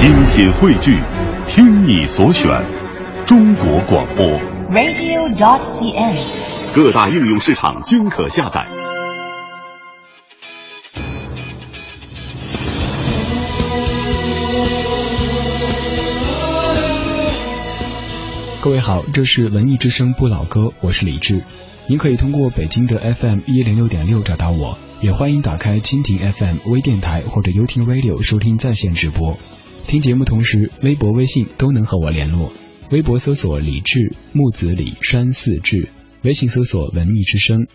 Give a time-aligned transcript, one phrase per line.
[0.00, 0.98] 精品汇聚，
[1.46, 2.50] 听你所选，
[3.26, 4.24] 中国广播。
[4.70, 6.74] radio.dot.cn，。
[6.74, 8.66] 各大应用市场均可下载。
[18.62, 21.44] 各位好，这是文艺之声不老歌，我是李志。
[21.88, 29.36] 您可以通过北京的 FM 一零六点六找到我，也欢迎打开蜻蜓 FM 微电台或者优听 Radio 收听在线直播。
[29.90, 32.52] 听节目同时，微博、微信都能和我联络。
[32.92, 35.88] 微博搜索李志，木子李，山寺志；
[36.22, 37.66] 微信搜索文艺之声。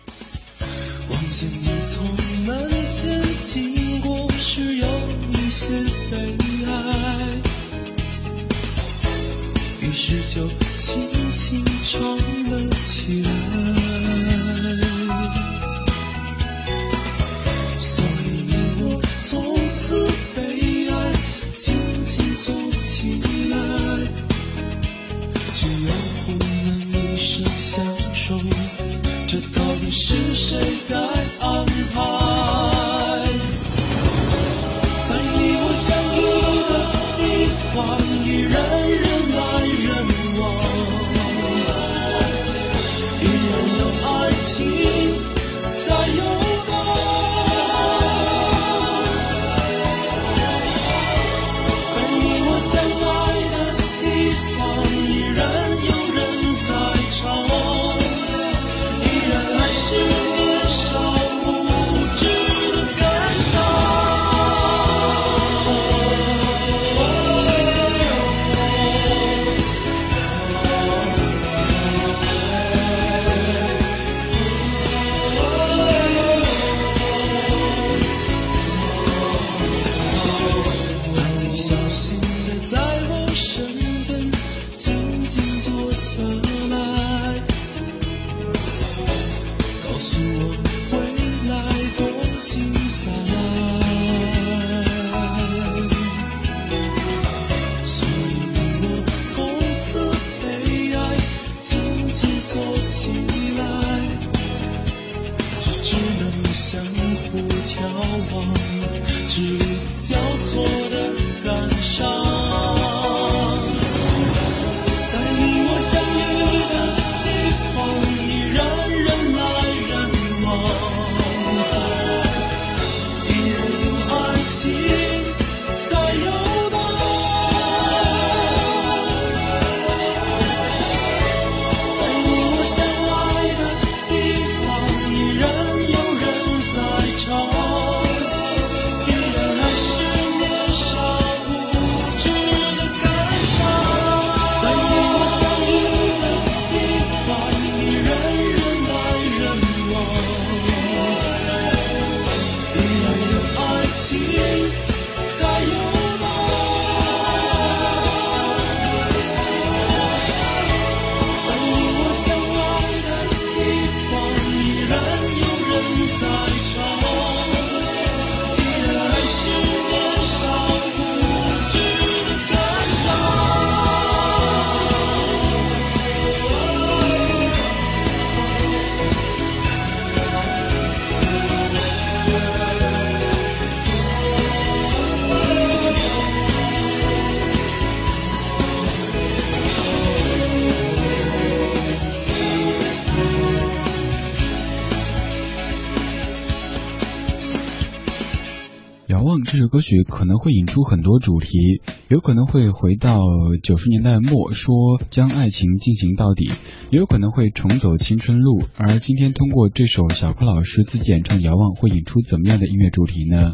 [199.76, 203.20] 歌曲可能会引出很多主题，有可能会回到
[203.62, 204.74] 九十年代末，说
[205.10, 206.50] 将爱情进行到底，
[206.90, 208.62] 也有可能会重走青春路。
[208.78, 213.52] 而今天通过这首小柯老师自己演唱《遥望》，会引出怎么样的音乐主题呢？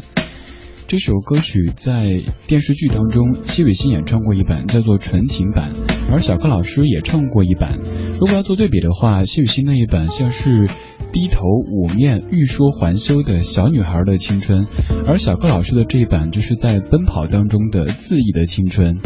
[0.87, 5.73] 这首歌曲在电视剧当中，谢雨欣演唱过一版，叫做纯情版，
[6.09, 7.79] 而小柯老师也唱过一版。
[8.13, 10.69] 如果要做对比的话，谢雨欣那一版像是
[11.13, 14.65] 低头捂面、欲说还休的小女孩的青春，
[15.05, 18.97] 而小柯老师的这一版就是在奔跑当中的恣意的青春。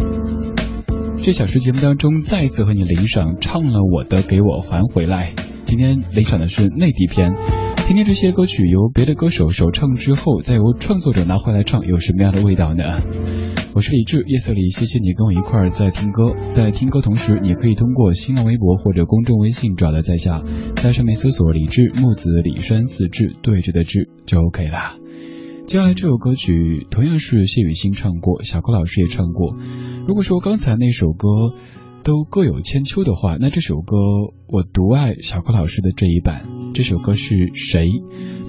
[1.18, 5.34] 这小时节目当中，再一次和你领赏唱了我的，给我还回来。
[5.66, 7.34] 今天领赏的是内地篇，
[7.88, 12.84] 听听这些歌曲由别的歌手首唱之后，再由创作者拿回来唱，有什么样的味道呢？
[13.74, 20.44] 我是李志，夜色里，谢谢你跟我一块儿在听歌，在听歌同时，你可以通过新浪微博或者公众微信找到在下，
[20.76, 24.98] 在上面搜索李志木子李山四志对着的志就 OK 了。
[25.66, 29.56] 接下来这首歌曲同样是谢雨欣唱过，小柯老师也唱过。
[30.06, 31.54] 如果说刚才那首歌
[32.04, 33.98] 都各有千秋的话，那这首歌
[34.48, 36.46] 我独爱小柯老师的这一版。
[36.74, 37.90] 这首歌是谁？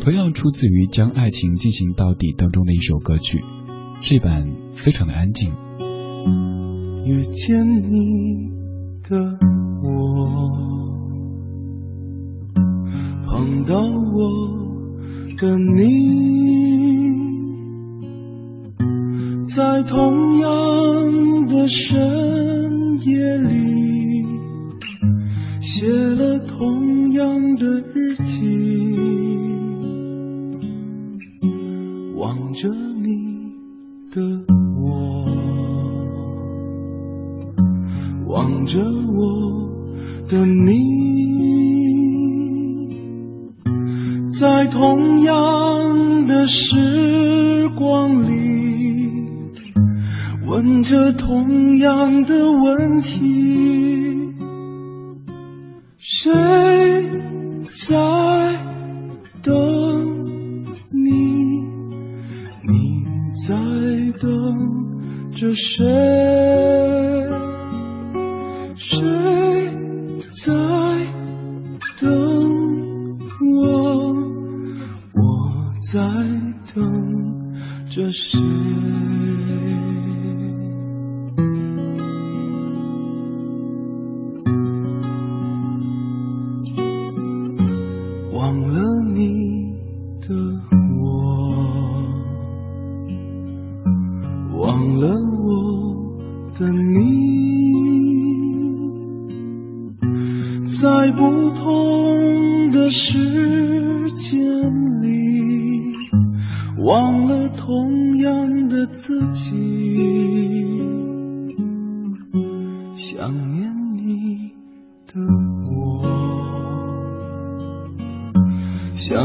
[0.01, 3.43] 同样出自于《将爱情进行到底》当中的一首歌曲，
[4.01, 5.53] 这版非常的安静。
[7.05, 8.51] 遇见你
[9.09, 9.39] 的
[9.83, 9.89] 我，
[13.27, 14.21] 碰到我
[15.39, 17.48] 的你，
[19.57, 24.27] 在同样的深夜里，
[25.63, 28.95] 写了同样的日记，
[32.15, 32.69] 望着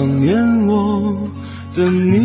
[0.04, 1.30] 想念我
[1.78, 2.20] 的你，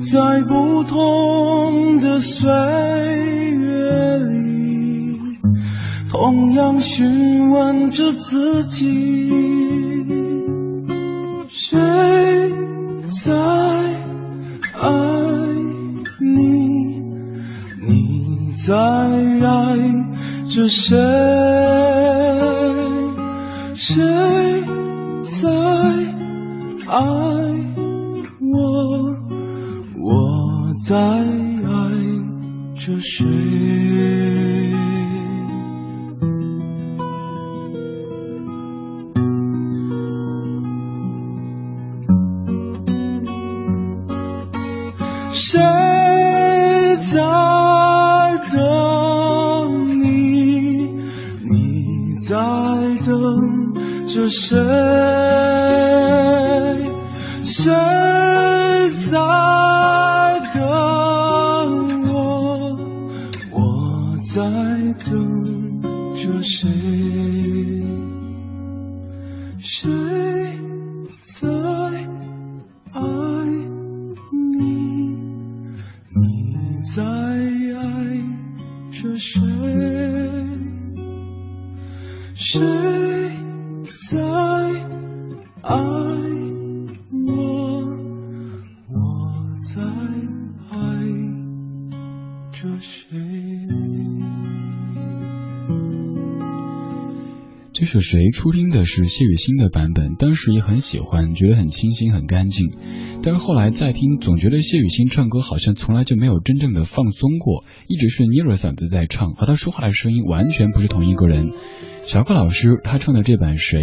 [0.00, 5.18] 在不同的岁月里，
[6.08, 9.69] 同样询问着自己，
[79.20, 79.38] 谁
[82.34, 82.89] 谁？
[98.10, 102.72] 谁初听的是谢雨欣的版本，当时也很喜欢，觉得很清新很干净。
[103.22, 111.52] 但是后来再听，总觉得谢雨欣唱歌好像从来就没有真正的放松过，一直是捏着嗓子在唱，和他说话的声音完全不是同一个人。
[112.02, 113.80] 小柯老师他唱的这版谁，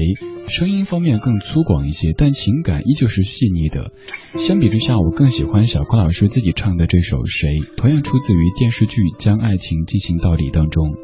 [0.50, 3.94] 声音方面更粗犷一些，但情感依旧是细腻的。
[4.38, 10.96] 相比之下，我更喜欢小柯老师自己唱的这首谁，同样出自于电视剧《将爱情进行到底》当中。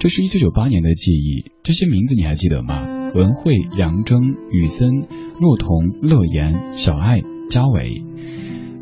[0.00, 2.82] 这是一九九八年的记忆，这些名字你还记得吗？
[3.14, 5.06] 文慧、杨铮、雨森、
[5.40, 8.02] 若彤、乐言、小爱、嘉伟。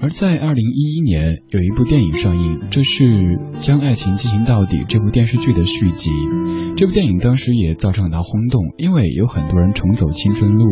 [0.03, 3.05] 而在二零一一年，有一部电影上映，这是
[3.61, 6.11] 《将爱情进行到底》这部电视剧的续集。
[6.77, 10.65] 这部电影当时也造成很大轰动，因为有很多人重走青春路。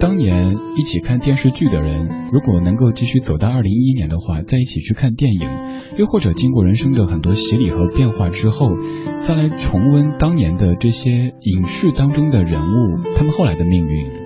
[0.00, 5.48] 当年一起看电视剧的人，如果能够继续走到二零一一年的话，再一起去看电影，
[5.96, 8.72] 又或者经过人生的很多洗礼和变化之后，
[9.20, 14.25] 再来重温当年的这些影视当中的人物，他们后来的命运。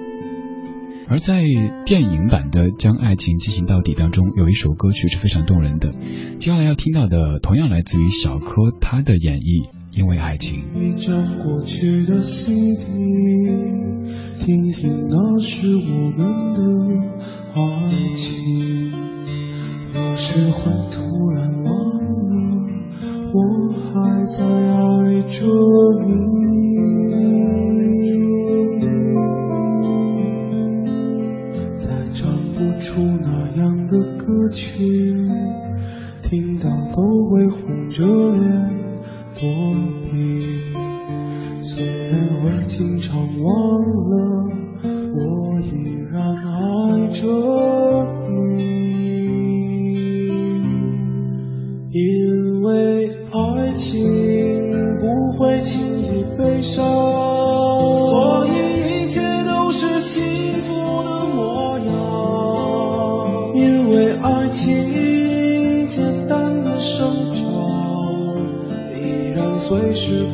[1.10, 1.42] 而在
[1.84, 5.90] 电影版的《将爱情进行到底》当中，有一首歌曲是非常动人的。
[6.38, 10.62] 接下来要听到的，同样来自于小柯他的演绎，《因为爱情》。
[10.78, 12.78] 一张过去的 CD，
[14.38, 16.62] 听听那是我们的
[17.56, 18.92] 爱情，
[19.92, 21.02] 有时会突
[21.34, 21.74] 然忘
[22.28, 22.30] 了，
[23.34, 23.42] 我
[23.90, 25.44] 还在爱着
[26.06, 26.69] 你，
[34.26, 35.16] 歌曲，
[36.22, 38.40] 听到都会红着脸
[39.34, 39.48] 躲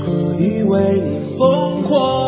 [0.07, 2.26] 可以为你疯狂。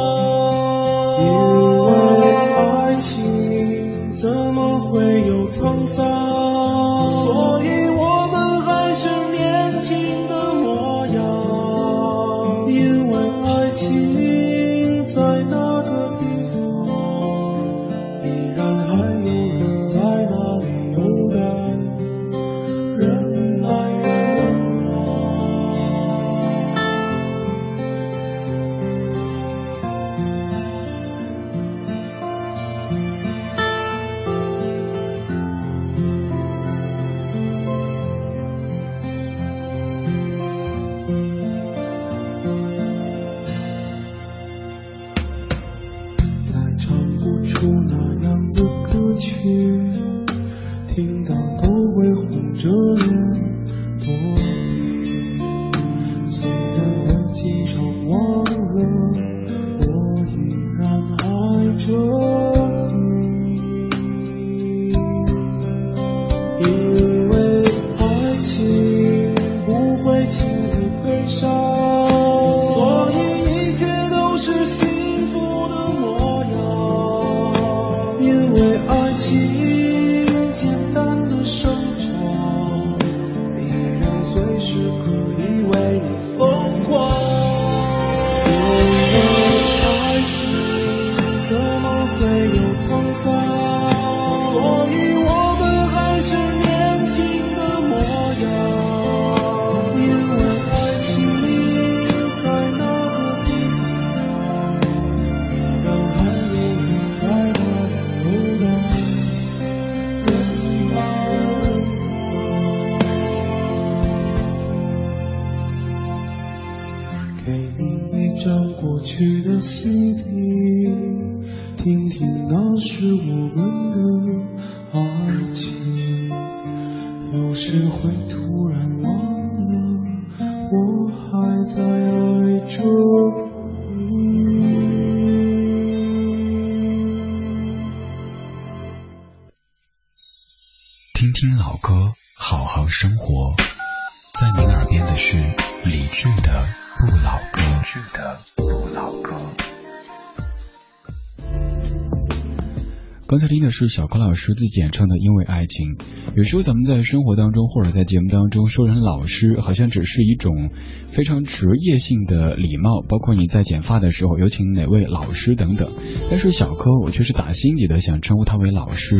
[153.48, 155.94] 才听的是小柯老师自己演唱的《因为爱情》。
[156.36, 160.68] 有时候咱们在生活当中或者在节目当中说人老师，好像只是一种
[161.06, 165.88] 非常职业性的礼貌，包括你在剪发的时候有请哪位老师等等。
[166.28, 169.16] 但是小柯，我却是打心底的想称呼他为老师。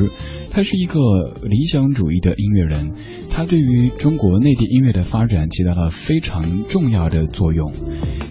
[0.51, 0.99] 他是一个
[1.45, 2.93] 理想主义的音乐人，
[3.31, 7.73] 他对于中国内地音乐的发展起到了非常重要的作用。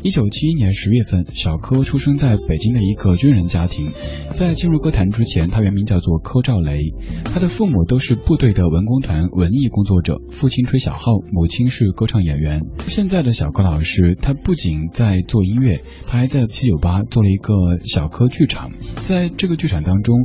[0.04, 3.88] 一九七一年十月份，小柯出生在北京的一个军人家庭。
[4.32, 6.94] 在进入歌坛之前，他原名叫做柯兆雷，
[7.26, 12.62] 他的父母都是部队的文工团文艺工作者，父亲吹小号，母亲是歌唱演员。
[12.86, 20.16] 现在的小柯老师，他不仅在做音乐，他还在七九八做了一个小柯剧场，在这个剧场当中。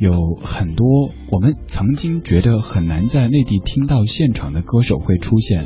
[0.00, 5.64] 有很多我们曾经觉得很难在内地听到现场的歌手会出现，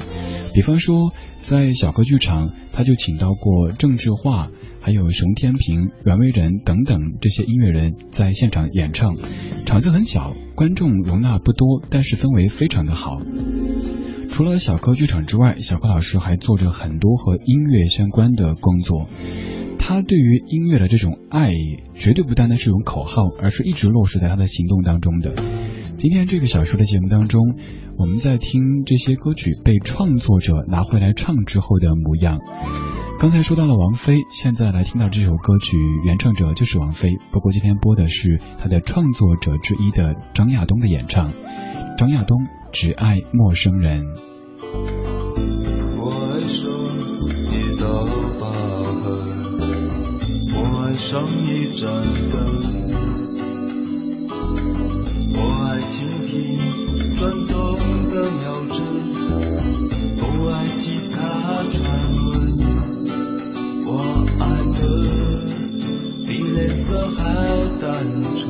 [0.54, 4.48] 比方说在小柯剧场，他就请到过郑智化，
[4.82, 9.14] 还有熊天平、袁惟仁等等这些音乐人在现场演唱，
[9.64, 13.22] 场子很小，观众容纳不多，但是氛围非常的好。
[14.28, 19.06] 除了小柯剧场之外，小柯老师还做着很多和音乐相关的工作。
[19.78, 21.52] 他对于音乐的这种爱，
[21.94, 25.34] 绝对不单单是一种口号，而是一直落实在他的行动当中的。
[26.02, 27.54] 今天这个小说的节目当中，
[27.96, 32.40] 我们在听这些歌曲被创作者拿回来唱之后的模样。
[33.20, 37.18] 刚才说到了王菲，现在来听到这首歌曲，原唱者就是王菲。
[37.30, 41.30] 不过今天播的是她的创作者之一的张亚东的演唱。
[41.96, 42.36] 张亚东
[42.72, 44.04] 只爱陌生人。
[45.98, 46.68] 我爱上
[47.28, 48.08] 一道
[48.40, 48.50] 疤
[49.02, 49.06] 痕，
[50.56, 52.72] 我爱上一盏灯，
[55.34, 56.32] 我爱倾听
[57.14, 57.54] 转动
[58.08, 58.76] 的秒针，
[60.16, 60.80] 不爱其
[61.12, 61.16] 他
[61.70, 61.80] 传
[62.26, 62.30] 闻。
[63.84, 63.88] 我
[64.40, 64.80] 爱的
[66.26, 67.20] 比脸色还
[67.80, 67.90] 单
[68.34, 68.41] 纯，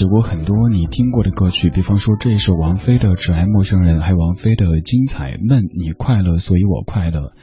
[0.00, 7.34] 写过很多你听过的歌曲，比方说这一首王菲的《只爱陌生人》，还有王菲的《精彩闷》，你快乐所以我快乐，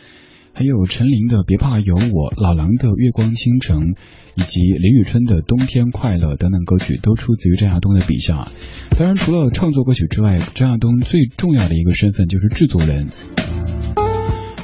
[0.53, 2.01] 还有陈琳的《别怕有我》，
[2.41, 3.93] 老狼的《月光倾城》，
[4.33, 8.47] 以及林宇春的《冬天快乐》等等歌曲，都出自于张亚东的笔下。
[8.97, 13.09] 当然，除了创作歌曲之外，张亚东最重要的一个身份就是制作人。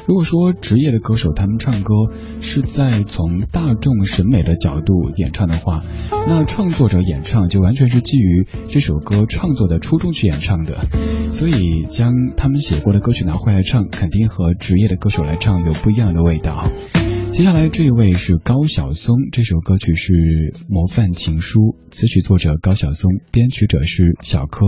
[0.06, 1.94] 如果说职业的歌手他们唱歌
[2.42, 5.82] 是在从大众审美的角度演唱的话，
[6.28, 10.88] 那创作者演唱就完全是基于这首歌创作的初衷去演唱的，
[11.32, 16.68] 所以将他们写过的歌曲拿回来唱，肯定和职业的歌手来唱有不一样的味道。
[17.32, 20.14] 接下来这一位是高晓松，这首歌曲是
[20.68, 24.66] 《模范情书》，词曲作者高晓松，编曲者是小柯。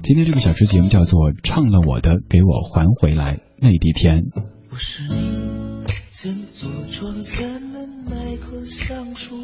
[0.00, 4.24] 今天这个小时节目叫做《唱了我的给我还回来》，内地天。
[4.72, 9.38] 我是你先坐窗前的那棵橡树，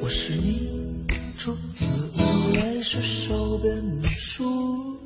[0.00, 1.04] 我是你
[1.36, 1.84] 初次
[2.16, 4.96] 流泪时手边的书，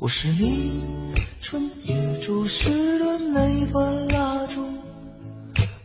[0.00, 0.82] 我是你
[1.40, 4.66] 春夜注视的那段蜡烛，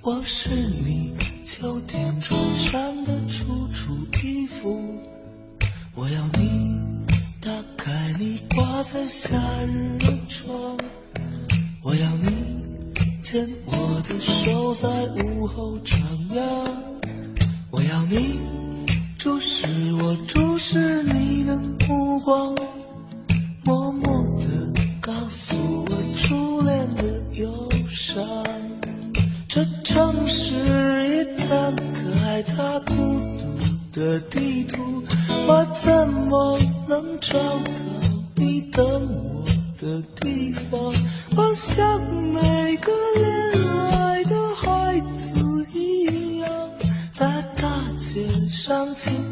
[0.02, 1.14] 我是你
[1.46, 5.00] 秋天穿上的楚楚衣服，
[5.94, 6.80] 我要你
[7.40, 10.80] 打开你挂在夏日的窗。
[11.92, 12.64] 我要你
[13.22, 14.88] 牵我的手在
[15.26, 16.00] 午后徜
[16.34, 16.40] 徉，
[17.70, 18.40] 我要你
[19.18, 19.66] 注视
[20.02, 21.58] 我，注视你的
[21.90, 22.56] 目光，
[23.66, 28.24] 默默地告诉我初恋的忧伤。
[29.50, 32.96] 这城市一摊可爱，它孤
[33.38, 35.04] 独的地图，
[35.46, 37.60] 我怎么能找到
[38.36, 38.86] 你等
[39.36, 39.44] 我
[39.82, 40.94] 的地方
[41.36, 42.00] 我像
[42.32, 46.50] 每个恋爱的孩子一样
[47.12, 49.31] 在大街上行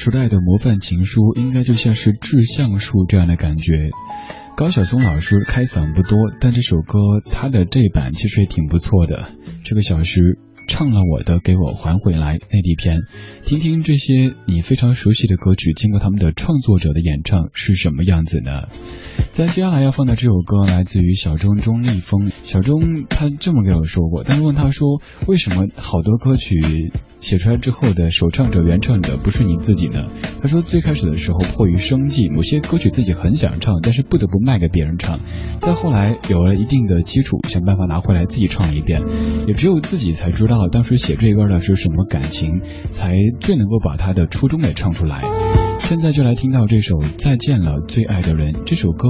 [0.00, 3.90] 时代的模范情书，应该就像是致橡树这样的感觉。
[4.54, 9.28] 高晓松老师开嗓不多，但这首歌他的这版其实也挺不错的。
[9.64, 12.34] 这个小时唱了我的，给我还回来。
[12.34, 13.00] 内地篇，
[13.42, 18.68] 听听这些你非常熟悉的歌曲，经过他们的创作者的演唱是什么样子呢？
[19.38, 22.28] 在接下来要放的这首歌来自于小钟钟立风。
[22.42, 30.08] 小钟他这么跟我说过，但是问他说，为什么好多歌曲写出来之后的首唱者、原唱者不是你自己呢？
[30.42, 35.20] 他说最开始的时候迫于生计，某些歌曲自己很想唱，但是不得不卖给别人唱。
[35.58, 39.02] 再后来有了一定的基础，想办法拿回来自己唱一遍，
[39.46, 45.22] 也只有自己才知道当时写这歌的是什么感情，才最能够把他的初衷给唱出来。
[45.78, 49.08] 现在就来听到这首《再见了，最爱的人》这首歌，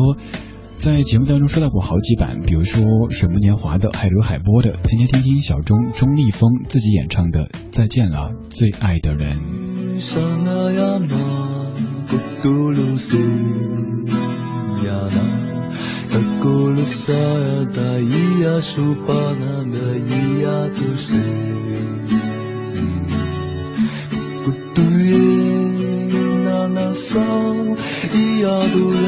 [0.78, 4.78] 在节目当中说到过好几版，比如说水木年华的，还有海波的。
[4.84, 9.38] 今天听听小钟钟立风自己演唱的《再见了，最爱的人》。
[26.88, 29.06] 阿嫂咿呀都呀，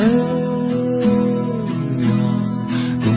[3.01, 3.09] 咚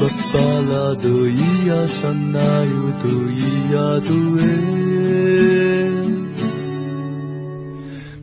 [0.32, 0.34] 巴
[0.72, 1.36] 啦，都咿
[1.68, 3.38] 呀，酸哪有都咿
[3.74, 3.76] 呀
[4.08, 4.42] 都诶，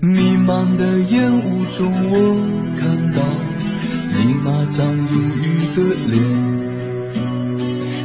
[0.02, 1.80] 弥漫的烟雾中，
[2.10, 2.12] 我
[2.80, 3.22] 看到
[4.18, 5.06] 你那张忧
[5.38, 5.78] 郁的
[6.08, 6.12] 脸，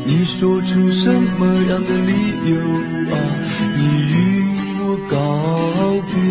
[0.04, 2.12] 你说出什么样的理
[2.50, 2.54] 由
[3.14, 3.16] 啊？
[3.78, 3.80] 你
[4.12, 4.14] 与
[4.82, 5.16] 我告
[6.12, 6.27] 别。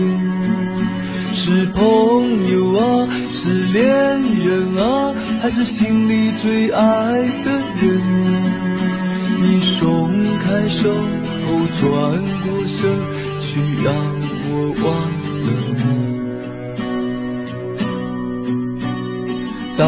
[1.48, 1.82] 是朋
[2.52, 3.82] 友啊，是恋
[4.44, 7.88] 人啊，还是心里最爱的人？
[9.40, 10.12] 你松
[10.44, 11.88] 开手，后转
[12.44, 13.00] 过身
[13.40, 13.96] 去，让
[14.50, 14.86] 我忘
[15.46, 15.80] 了你。
[19.78, 19.86] 带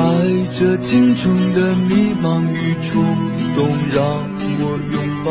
[0.57, 3.03] 着青春的迷茫与冲
[3.57, 3.99] 动，让
[4.61, 4.95] 我拥
[5.25, 5.27] 抱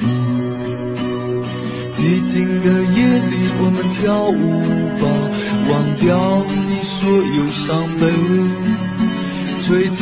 [0.00, 0.47] 你。
[1.98, 4.38] 寂静的夜里，我们跳舞
[5.00, 5.04] 吧，
[5.68, 6.06] 忘掉
[6.46, 7.66] 你所有伤
[7.98, 8.06] 悲，
[9.66, 9.98] 吹起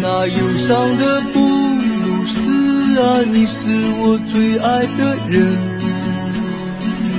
[0.00, 2.38] 那忧伤的布鲁斯。
[3.00, 3.66] 啊，你是
[3.98, 5.58] 我最爱的人，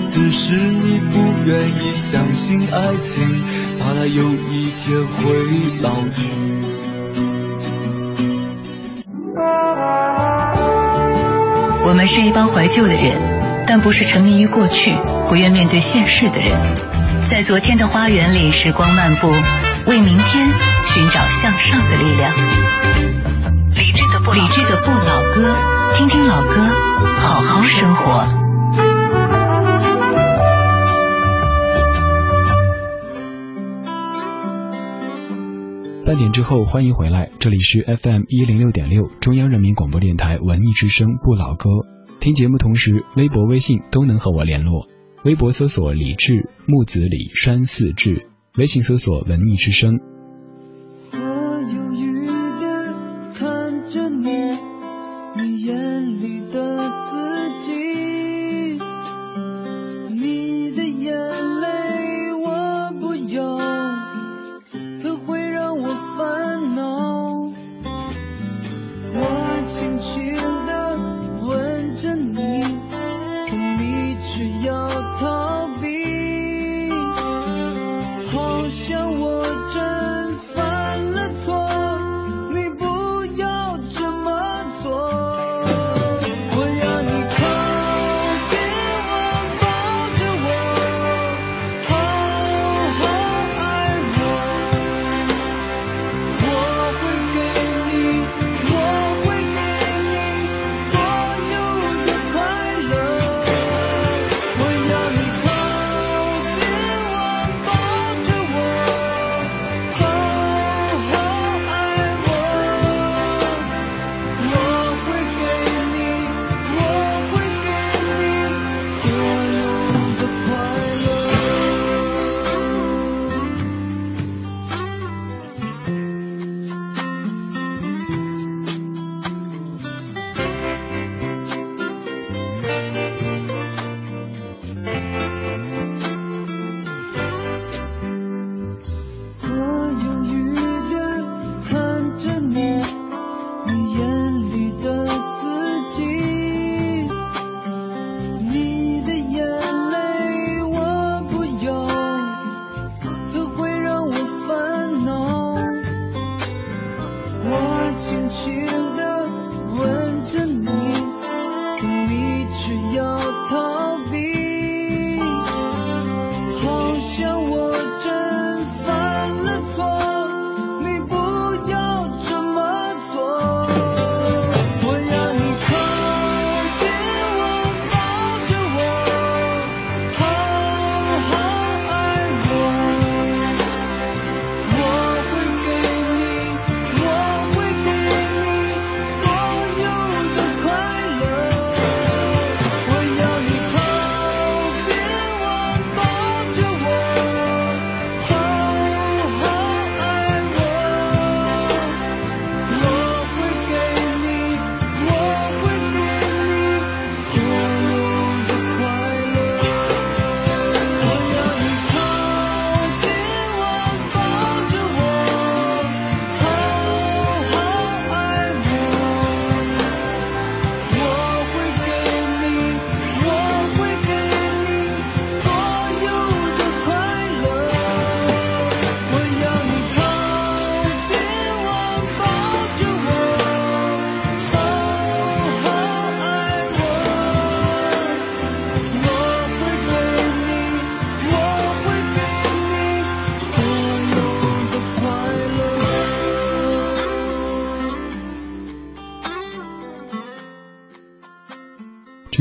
[0.10, 3.44] 只是你不愿意相信爱情，
[3.82, 5.20] 怕它有一天会
[5.82, 6.24] 老去。
[11.88, 13.35] 我们是一帮怀旧的人，
[13.68, 14.96] 但不是沉迷于过去、
[15.28, 16.58] 不愿面对现实的人。
[17.26, 19.32] 在昨天的花园里，时光漫步。
[19.88, 20.48] 为明天
[20.88, 22.34] 寻找向上的力量。
[23.76, 25.56] 理智的不理智的不老歌，
[25.94, 26.56] 听听老歌，
[27.20, 28.26] 好好生活。
[36.04, 41.95] 半点之后，欢迎回来，这里是 FM 一零六点六，中央人民广播电台文艺之声不老歌。
[42.26, 44.88] 听节目同时，微博、微信都能和我联络。
[45.24, 48.26] 微博搜索李志木子李山寺志，
[48.58, 50.00] 微信搜索文艺之声。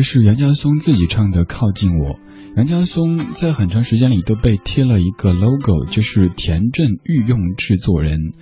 [0.04, 2.14] 是杨家松自己唱的《靠近我》。
[2.56, 8.32] 杨家松在很长时间里都被贴了一个 logo，就是田震御用制作人。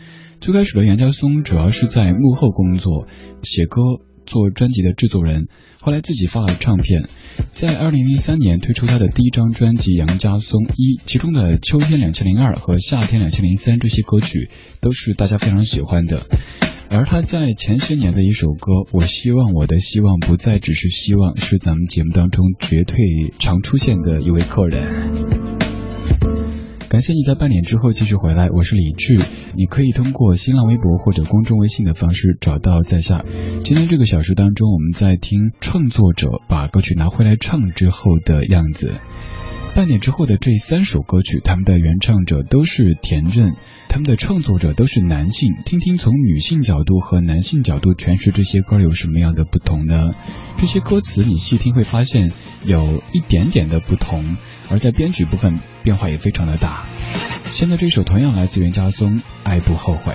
[0.41, 3.07] 最开始的杨家松主要是在幕后工作，
[3.43, 3.81] 写歌、
[4.27, 5.47] 做专辑的制作人。
[5.81, 7.09] 后来自己发了唱片，
[7.53, 16.27] 在二零零三年推出他的第一张专辑《杨家松一》，其中的《秋天两千零二》和《夏天两千零三》这些歌曲都是大家非常喜欢的。
[16.95, 22.99] 而他在前些年的一首歌《我希望我的希望不再只是希望》，是咱们节目当中绝对
[23.39, 25.11] 常出现的一位客人。
[26.91, 29.15] 感谢你在半点之后继续回来，我是李志。
[29.57, 33.25] 你可以通过新浪微博或者公众微信的方式找到在下。
[33.65, 39.01] 今天这个小时当中，我们在听创作者把歌曲拿回来唱之后的样子。
[39.75, 43.55] 半点之后的这三首歌曲，他们的原唱者都是田震，
[43.89, 45.49] 他们的创作者都是男性。
[45.65, 50.13] 听听从女性角度和男性角度诠释这些歌有什么样的不同呢？
[50.59, 52.33] 这些歌词你细听会发现
[52.65, 54.37] 有一点点的不同，
[54.69, 56.85] 而在编曲部分变化也非常的大。
[57.53, 60.13] 现在这首同样来自袁家松，《爱不后悔》。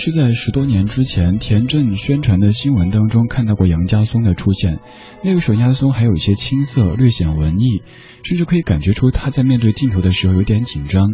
[0.00, 4.78] 是在十多年之前，田震宣传的新闻当中看到过杨家松的出现。
[5.22, 7.82] 那个时候，杨家松还有一些青涩，略显文艺，
[8.24, 11.10] 甚至可以感觉出他在面对镜头的时候有点紧张。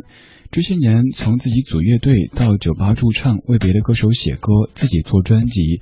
[0.53, 5.81] 这些年，从自己组乐队到酒吧驻唱，为别的歌手写歌，自己做专辑，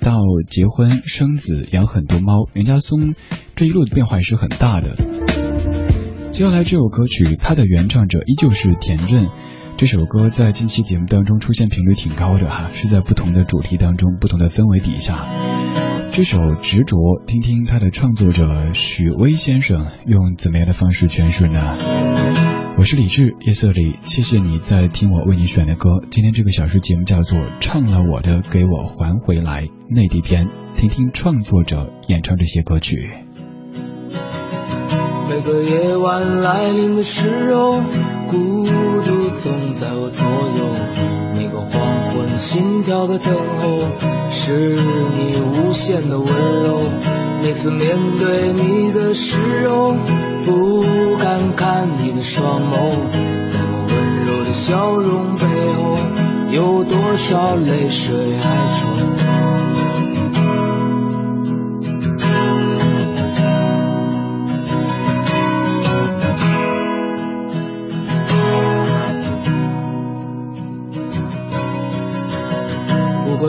[0.00, 0.16] 到
[0.48, 3.14] 结婚生子养很多猫，杨家松
[3.54, 4.96] 这一路的变化也是很大的。
[6.32, 9.28] 接下来这首歌曲，它的原唱者依旧是田震。
[9.78, 15.26] 这首歌在近期节目当中出现频率挺高的哈，是在不同的主题当中、不同的氛围底下。
[16.12, 21.76] 这首《执着》，听听它的创作者许巍先生用怎么样的方式诠释呢？
[22.78, 25.90] 我是李志，夜色里，谢谢你在听我为你选的歌。
[26.10, 33.10] 今天这个小时节目叫做《唱了我的给我还回来》内地篇，听听创作者演唱这些歌曲。
[35.28, 37.82] 每个夜晚来临的时候，
[38.28, 38.64] 孤
[39.02, 40.64] 独总在我左右。
[41.34, 41.70] 每个黄
[42.10, 43.88] 昏，心跳的等候，
[44.30, 44.76] 是
[45.14, 46.28] 你无限的温
[46.62, 46.80] 柔。
[47.42, 49.94] 每次面对你的时候，
[50.44, 50.82] 不
[51.16, 52.90] 敢看你的双眸，
[53.52, 55.96] 在我温柔的笑容背后，
[56.50, 58.86] 有多少泪水哀愁？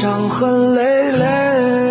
[0.00, 1.89] 伤痕累累。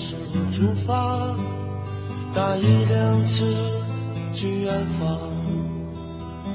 [0.00, 1.36] 时候出发，
[2.34, 3.44] 搭一辆车
[4.32, 5.18] 去远方。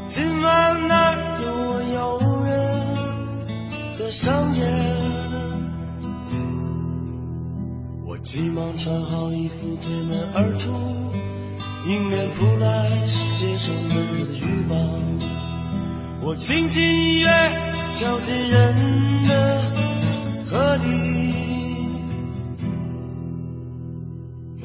[0.07, 2.49] 今晚那儿有我诱人
[3.99, 4.67] 的商店。
[8.03, 10.71] 我急忙穿好衣服，推门而出，
[11.87, 14.75] 迎面扑来是街上闷热的欲望。
[16.21, 17.29] 我轻轻一跃，
[17.95, 19.61] 跳进人的
[20.49, 21.34] 河里。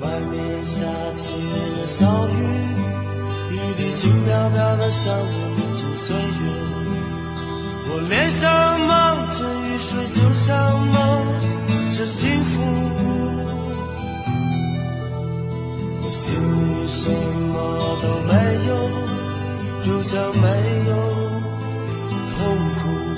[0.01, 1.31] 外面下起
[1.77, 2.33] 了小雨，
[3.51, 6.23] 雨滴轻飘飘的像我流进岁月。
[7.93, 10.91] 我脸上蒙着雨水，就像蒙
[11.91, 12.63] 着幸福。
[16.03, 18.33] 我心里什么都没
[18.69, 18.71] 有，
[19.81, 20.47] 就像没
[20.89, 20.93] 有
[22.31, 22.39] 痛
[22.77, 23.10] 苦。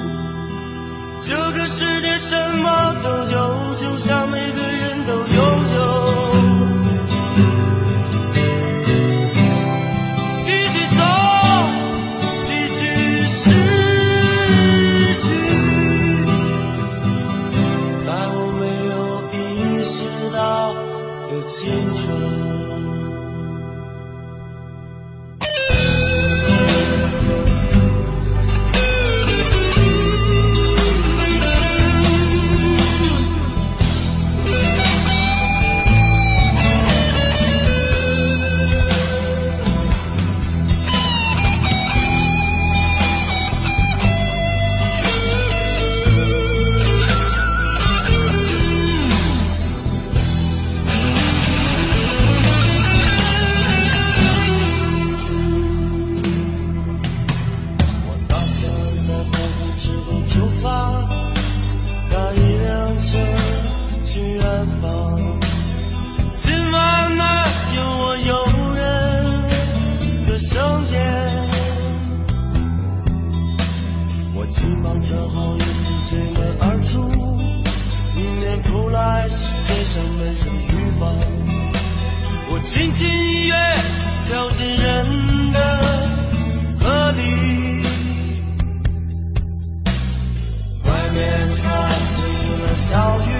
[92.82, 93.30] 小雨，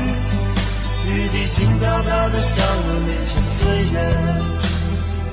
[1.11, 3.95] 雨滴轻飘飘的像我年轻岁月。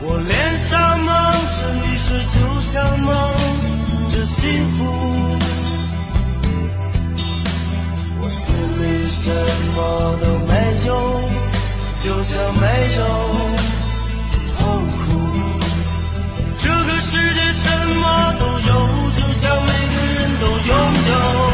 [0.02, 1.14] 我脸上蒙
[1.52, 3.14] 着雨水，就像蒙
[4.10, 4.78] 着幸福。
[8.20, 9.32] 我心里什
[9.76, 10.52] 么都没
[10.88, 10.90] 有，
[12.02, 12.66] 就像没
[12.98, 13.02] 有
[14.58, 14.58] 痛
[14.90, 15.06] 苦。
[16.58, 17.70] 这个世界什
[18.02, 18.72] 么都有，
[19.12, 20.58] 就像每个人都拥
[21.08, 21.49] 有。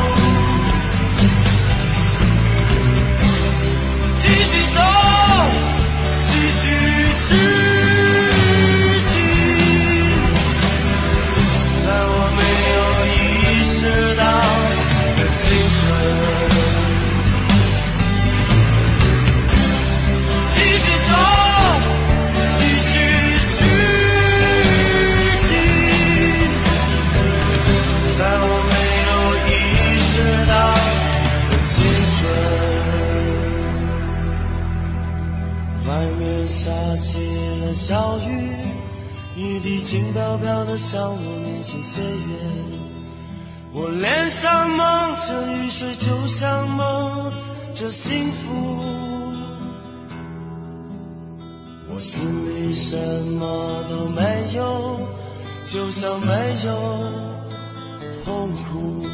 [37.76, 38.55] 小雨，
[39.36, 42.09] 雨滴轻飘飘的像我年轻岁月。
[43.73, 47.34] 我脸上蒙着雨水，就像蒙
[47.76, 48.82] 着幸福。
[51.93, 54.21] 我心里什么都没
[54.55, 55.01] 有，
[55.67, 56.71] 就像没有
[58.23, 59.05] 痛苦。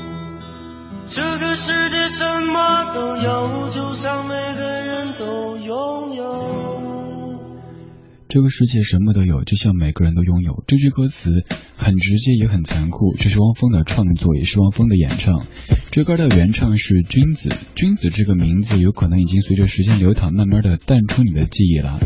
[1.10, 6.81] 这个世界什么都有，就像每个人都拥有。
[8.32, 10.64] 这个世界什么都有，就像每个人都拥有。
[10.66, 11.44] 这句歌词
[11.76, 15.46] 很直接也很残酷，这是汪峰的创作，也是汪峰的演唱。
[15.92, 22.00] 这歌的原唱是君子，君子这个名字有可能已经随着时间流淌，慢慢的淡出你的记忆了。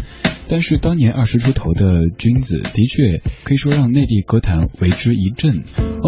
[0.49, 5.61] 但是当年二十出头的君子，的确可以说让内地歌坛为之一振。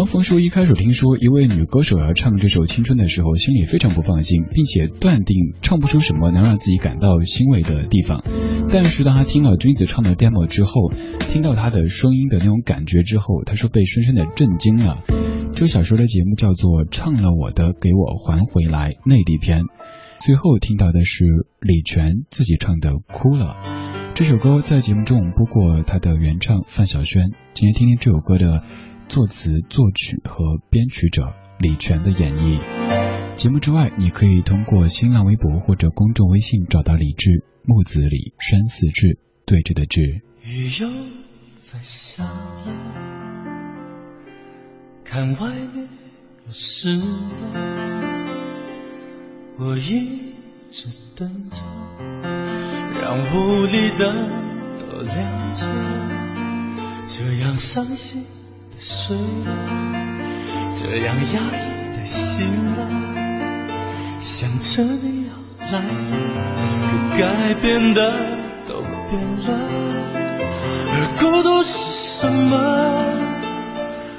[0.08, 8.24] 汪峰说，一开始听说一位女歌手要唱这首《青春》的时候，心里非常不放心，并且断定唱不出什么能让自己感到欣慰的地方。
[8.70, 10.90] 但是当他听了君子唱的 demo 之后，
[11.28, 15.04] 听到他的声音的那种感觉之后，他说被深深的震惊了。
[15.52, 19.64] 这个小说的节目叫做《唱了我的给我还回来》内地篇，
[20.20, 21.26] 最后听到的是
[21.60, 23.56] 李泉自己唱的《哭了》。
[24.14, 28.62] 这首歌在节目中我们播过他的原唱范晓萱，今天听听这首歌的
[29.08, 32.60] 作词、作曲和编曲者李泉的演绎。
[33.36, 40.20] 节目之外，你可以通过新浪微博或者公众微信找到李志，木子李，山寺志，对峙的志。
[40.44, 40.90] 雨又
[41.54, 42.66] 在下了，
[45.04, 45.88] 看外面
[46.46, 47.04] 又湿了，
[49.58, 50.34] 我一
[50.70, 51.56] 直等着，
[53.00, 54.28] 让屋里灯
[54.78, 55.66] 都亮着，
[57.06, 58.22] 这样伤心
[58.80, 59.50] 睡了，
[60.74, 62.78] 这样压抑的醒了，
[64.18, 65.32] 想着你要
[65.72, 65.88] 来了，
[66.88, 67.98] 可该变的
[68.68, 69.48] 都变了。
[70.90, 72.56] 而孤独是什么？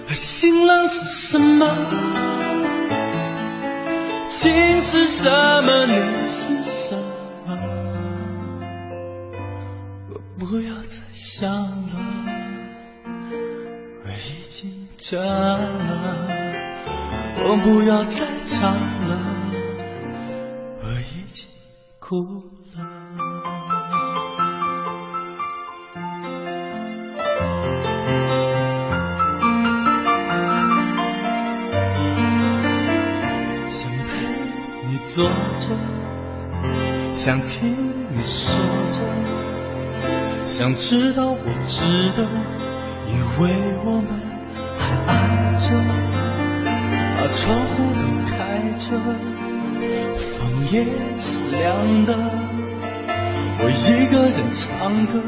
[0.09, 1.65] 而心冷是什么？
[4.27, 5.29] 情是什
[5.63, 5.85] 么？
[5.85, 5.93] 你
[6.29, 6.53] 是
[17.61, 19.19] 不要再唱了，
[20.81, 21.47] 我已经
[21.99, 22.15] 哭
[22.75, 22.79] 了。
[33.69, 34.07] 想陪
[34.87, 35.29] 你坐
[35.59, 35.69] 着，
[37.11, 37.75] 想听
[38.15, 38.55] 你说
[38.89, 39.01] 着，
[40.45, 41.83] 想知道我值
[42.15, 42.23] 得，
[43.07, 43.68] 因为
[50.71, 50.85] 夜
[51.19, 52.13] 是凉的，
[53.59, 53.71] 我
[54.03, 55.19] 一个人唱歌，